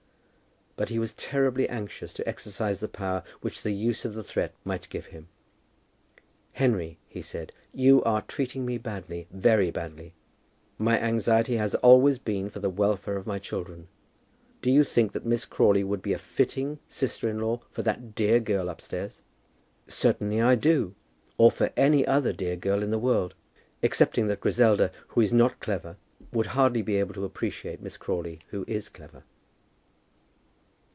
[0.77, 4.51] But he was terribly anxious to exercise the power which the use of the threat
[4.63, 5.27] might give him.
[6.53, 10.13] "Henry," he said, "you are treating me badly, very badly.
[10.79, 13.89] My anxiety has always been for the welfare of my children.
[14.63, 18.15] Do you think that Miss Crawley would be a fitting sister in law for that
[18.15, 19.21] dear girl upstairs?"
[19.87, 20.95] "Certainly I do,
[21.37, 23.35] or for any other dear girl in the world;
[23.83, 25.97] excepting that Griselda, who is not clever,
[26.31, 29.25] would hardly be able to appreciate Miss Crawley, who is clever."